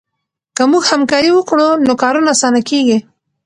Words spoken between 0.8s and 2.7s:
همکاري وکړو نو کارونه اسانه